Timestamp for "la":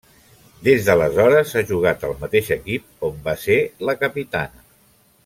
3.91-3.97